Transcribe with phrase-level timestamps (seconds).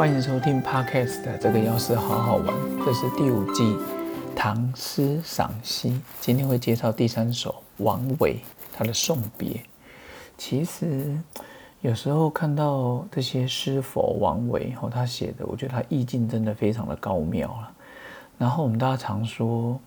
[0.00, 2.46] 欢迎收听 Podcast，这个要是好好玩，
[2.82, 3.76] 这是第五季
[4.34, 6.00] 唐诗赏析。
[6.22, 8.40] 今天会介绍第三首王维
[8.72, 9.62] 他的送别。
[10.38, 11.14] 其实
[11.82, 17.70] 有时候看到这些诗佛王维哦，他写的，我觉得他意境真的非常的高妙了。
[18.38, 19.78] 然后我们大家常说，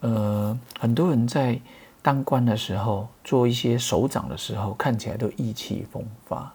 [0.00, 1.60] 呃，很多人在
[2.00, 6.50] 当官的时候，做一些首长的时候，看起来都意气风发。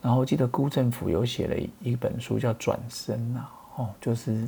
[0.00, 4.46] 然后记得辜政府有写了一本书叫《转身》呐，哦，就是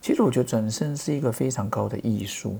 [0.00, 2.56] 其实我觉得转身是一个非常高的艺术，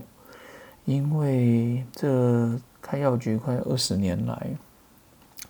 [0.84, 2.50] 因为这
[2.82, 4.46] 开药局快二十年来，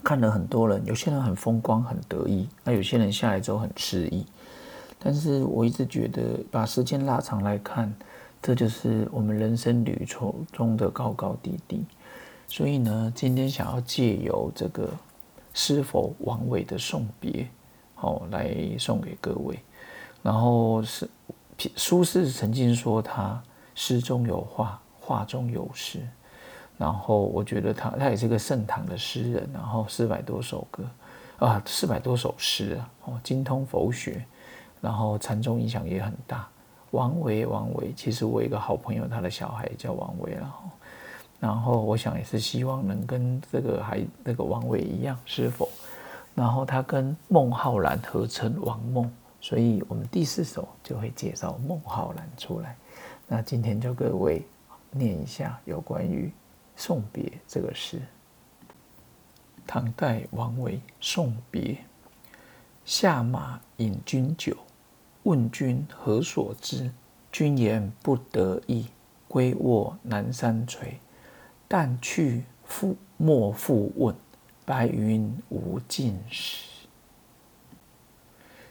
[0.05, 4.25] 看了很多人，有些人很风光很得意，那有些人下来之后很失意。
[5.01, 7.93] 但是我一直觉得，把时间拉长来看，
[8.43, 11.85] 这就是我们人生旅途中的高高低低。
[12.49, 14.91] 所以呢，今天想要借由这个
[15.59, 17.45] 诗佛王维的送别，
[17.97, 19.59] 好来送给各位。
[20.23, 21.11] 然后是
[21.75, 23.43] 苏轼曾经说他
[23.75, 25.99] 诗中有画，画中有诗。
[26.77, 30.85] 然后我觉得他他也是个盛唐的诗人，然后四百多首歌
[31.41, 34.25] 啊，四百多首诗啊，哦，精通佛学。
[34.81, 36.49] 然后禅宗影响也很大。
[36.93, 40.71] 王维，王维，其实我一个好朋友，他的小孩叫王维，然后，
[41.41, 45.69] 然后我想也是希望能跟这个还那个王维一样，是否？
[46.35, 52.77] 然后他跟孟浩然合称王孟，所以我们第四首就会介绍孟浩然出来。
[53.27, 54.43] 那今天就各位
[54.91, 56.33] 念一下有关于
[56.77, 58.01] 送别这个诗。
[59.67, 61.77] 唐代王维送别，
[62.85, 64.57] 下马饮君酒。
[65.25, 66.91] 问君何所知？
[67.31, 68.87] 君言不得意，
[69.29, 70.95] 归卧南山陲。
[71.69, 74.13] 但去复莫复问，
[74.65, 76.67] 白云无尽时。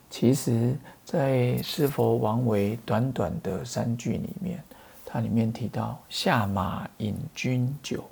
[0.09, 4.61] 其实，在是否王维短短的三句里面，
[5.05, 8.03] 它里面提到下马饮君酒，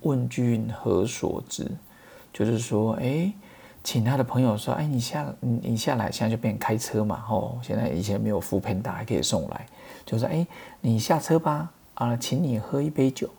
[0.00, 1.70] 问君何所知？
[2.32, 3.32] 就是说，哎。
[3.84, 7.58] 请他的朋友说：“哎，你下，你下来，现在就变开车嘛，吼！
[7.62, 9.66] 现在以前没有扶贫打，还可以送来，
[10.04, 10.46] 就说：哎，
[10.82, 13.30] 你下车吧，啊，请你喝一杯酒，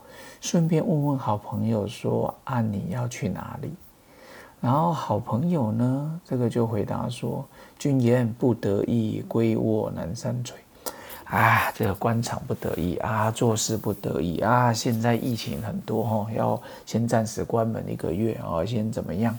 [0.42, 3.72] 顺便问问好朋友说：啊，你要去哪里？
[4.62, 7.46] 然后好朋友呢，这个就回答说：
[7.78, 10.54] 君言不得意，归卧南山陲。
[11.26, 19.38] 啊，这个官场不得意啊，做事不得意啊，现在疫情很多，吼，要先暂时关门一个月啊，先怎么样？”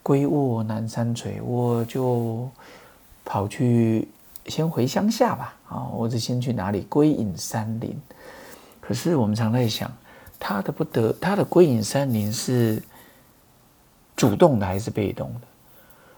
[0.00, 2.48] 归卧南山陲，我就
[3.24, 4.08] 跑去
[4.46, 5.54] 先回乡下吧。
[5.68, 6.82] 啊，我就先去哪里？
[6.88, 8.00] 归隐山林。
[8.80, 9.90] 可是我们常在想，
[10.38, 12.82] 他的不得，他的归隐山林是
[14.16, 15.40] 主动的还是被动的？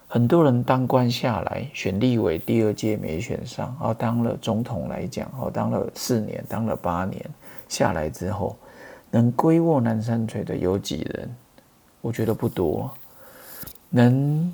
[0.09, 7.25] 很多人当官下来，选立委第二届没选上，然后当了总统来讲，哦，当了四年，当了八年，
[7.69, 8.57] 下来之后，
[9.11, 11.35] 能归卧南山陲的有几人？
[12.01, 12.91] 我觉得不多。
[13.89, 14.53] 能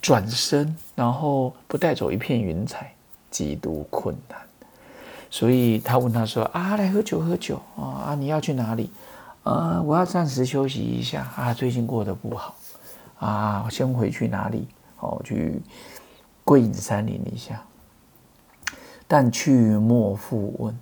[0.00, 2.94] 转身，然后不带走一片云彩，
[3.30, 4.38] 极度困难。
[5.34, 8.06] 所以他问他说：“啊，来喝酒喝酒啊！
[8.06, 8.88] 啊，你要去哪里？
[9.42, 12.54] 啊，我要暂时休息一下啊，最近过得不好
[13.18, 14.68] 啊，我先回去哪里？
[15.00, 15.60] 哦，去
[16.44, 17.60] 归隐山林一下。
[19.08, 20.78] 但去莫复问。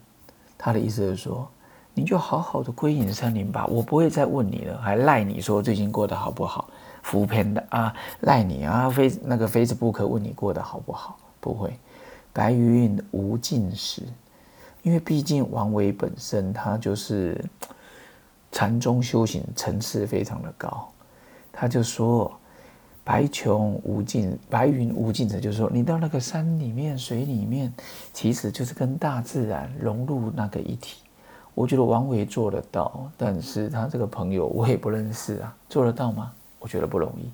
[0.59, 1.49] 他的意思是说，
[1.95, 6.69] 你就好好的归隐山林吧，我不会再问你了，还赖你说最近过得好不好。”
[7.03, 11.17] 扶贫的啊，赖你啊，非那个 Facebook 问你过得好不好？
[11.41, 11.75] 不会，
[12.35, 14.03] 白云无尽时，
[14.83, 17.43] 因为毕竟王维本身他就是
[18.51, 20.89] 禅宗修行层次非常的高，
[21.53, 22.31] 他就说
[23.05, 27.73] 白穷无尽，白云无尽者，就是说你到那个山里面、水里面，
[28.13, 30.99] 其实就是跟大自然融入那个一体。
[31.55, 36.33] 我觉得王维做得到，但是他这个朋友我也不认识啊，做得到吗？
[36.59, 37.31] 我觉得不容易。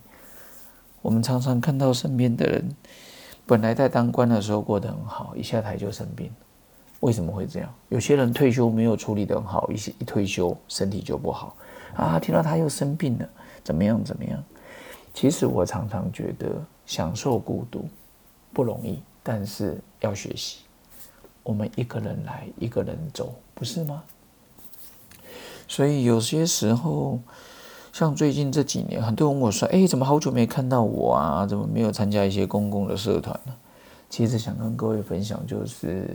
[1.02, 2.68] 我们常常看到身边的人，
[3.46, 6.30] 本来在当官的时候过得很好，一下台就生病。
[7.00, 7.72] 为什么会这样？
[7.88, 11.54] 有些人退休没有处理得很好，一些一退休身体就不好
[11.94, 12.18] 啊。
[12.18, 13.28] 听到他又生病了，
[13.62, 14.42] 怎么样怎么样？
[15.14, 17.88] 其实我常常觉得享受孤独
[18.52, 20.58] 不容易，但是要学习。
[21.42, 24.02] 我们一个人来，一个人走，不是吗？
[25.66, 27.18] 所以有些时候。
[27.90, 31.44] 像最近这几年，很多人问我说：“哎，怎么好久没看到我啊？
[31.44, 33.52] 怎么没有参加一些公共的社团呢？”
[34.08, 36.08] 其实想跟各位分享，就是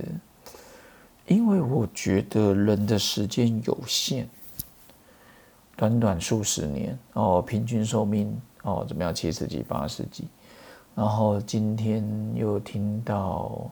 [1.33, 4.27] 因为我觉得人的时间有限，
[5.75, 9.11] 短短数十年哦，平均寿命哦怎么样？
[9.11, 10.27] 七十几、八十几，
[10.93, 13.67] 然后今天又听到，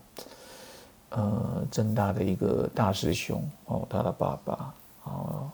[1.09, 4.73] 呃，正大的一个大师兄哦，他的爸爸
[5.03, 5.47] 哦，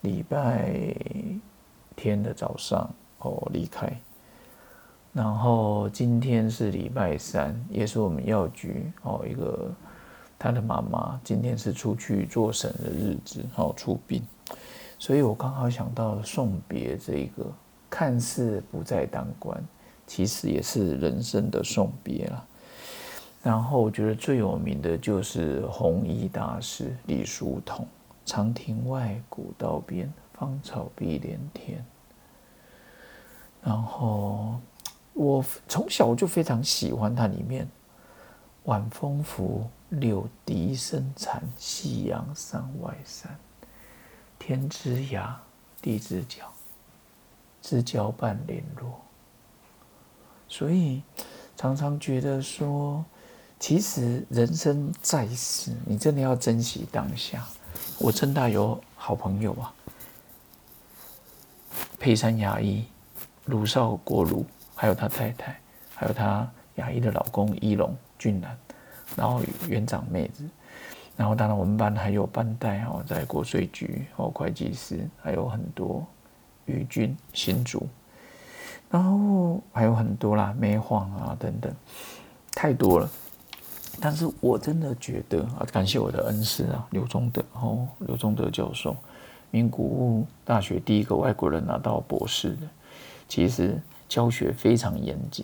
[0.00, 0.74] 礼拜
[1.94, 2.88] 天的早上
[3.18, 3.94] 哦离开。
[5.12, 9.70] 然后今天是礼拜三，也是我们药局哦一个
[10.42, 14.20] 他的妈妈今天是出去做神的日子哦出殡，
[14.98, 17.46] 所以我刚好想到送别这个
[17.88, 19.62] 看似不再当官，
[20.04, 22.44] 其实也是人生的送别了。
[23.40, 27.86] 然后我觉得最有名的就是弘一大师李叔同，
[28.24, 31.84] 长亭外，古道边，芳草碧连天。
[33.62, 34.56] 然后。
[35.14, 37.68] 我从小就非常喜欢它里面，
[38.64, 39.68] 晚风拂，
[40.00, 43.38] 柳笛声残，夕阳山外山，
[44.38, 45.34] 天之涯，
[45.82, 46.50] 地之角，
[47.60, 48.98] 知交半零落。
[50.48, 51.02] 所以
[51.56, 53.04] 常常觉得说，
[53.60, 57.46] 其实人生在世，你真的要珍惜当下。
[57.98, 59.74] 我真的有好朋友啊，
[61.98, 62.86] 佩山牙医，
[63.44, 64.46] 鲁少国鲁。
[64.74, 65.60] 还有他太太，
[65.94, 68.58] 还有他牙医的老公一龙俊男，
[69.16, 70.44] 然后园长妹子，
[71.16, 76.06] 然后当然我们班还有班代哦，在国税局哦会计师，还有很多
[76.66, 77.86] 余军新竹，
[78.90, 81.72] 然后还有很多啦，梅晃啊等等，
[82.52, 83.08] 太多了。
[84.00, 88.96] 但是我真的觉得啊，感谢我的恩师啊，刘忠德哦，刘忠德教授，
[89.50, 92.68] 名古屋大学第一个外国人拿到博士的，
[93.28, 93.80] 其实。
[94.08, 95.42] 教学非常严谨，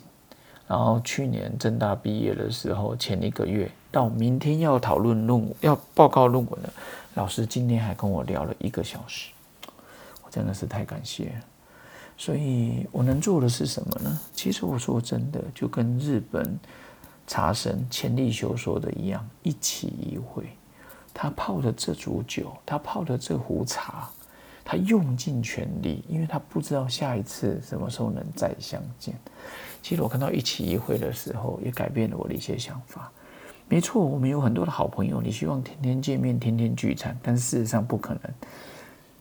[0.69, 6.69] 然后去年正大毕业的时候，前一个月到明天要讨论论文、要报告论文的
[7.15, 9.31] 老师，今天还跟我聊了一个小时，
[10.23, 11.41] 我真的是太感谢了。
[12.15, 14.19] 所以我能做的是什么呢？
[14.31, 16.59] 其实我说真的，就跟日本
[17.25, 20.43] 茶神千利休说的一样，一起一会。
[21.11, 24.07] 他泡的这壶酒，他泡的这壶茶。
[24.71, 29.15] 他用尽全力，因为他不知道下一次什么时候能再相见。
[29.81, 33.11] 其实我看到一起一会的时候，也改变了我的一些想法。
[33.67, 38.21] 没错，我们有很多的好朋友，你希望天天见面、天天聚餐，但事实上不可能。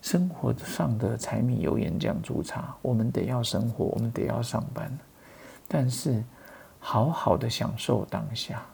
[0.03, 4.99] 生活上的柴米油盐酱醋茶，我们得要生活，我们得要上班。
[5.67, 6.23] 但是，
[6.79, 8.67] 好好的享受当下，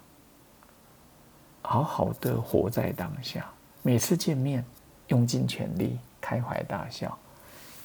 [1.63, 3.49] 好好的活在当下。
[3.83, 4.65] 每次见面，
[5.07, 6.01] 用尽全力。
[6.25, 7.19] 开怀大笑，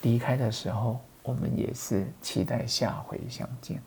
[0.01, 3.81] 离开的时候，我们也是期待下回相见。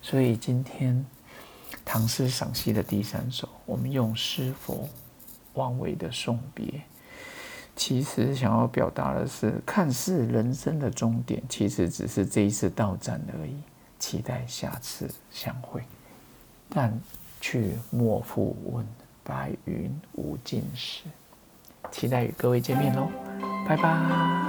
[0.00, 1.04] 所以今天
[1.84, 4.88] 唐诗赏析的第三首，我们用诗佛
[5.54, 6.80] 王维的送别，
[7.74, 13.56] 其实想要表达的是，看似人生的终点，其实只是这一次到站而已，
[13.98, 15.82] 期待下次相会，
[16.68, 16.96] 但
[17.40, 18.86] 却莫复问
[19.24, 21.02] 白云无尽时。
[21.90, 23.08] 期待与各位见面喽！
[23.68, 24.47] 拜拜。